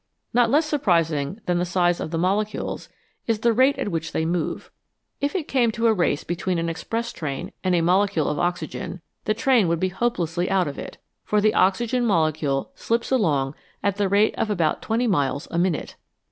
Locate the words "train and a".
7.13-7.81